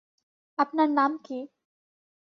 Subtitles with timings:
[0.59, 1.39] আপনার নাম কী?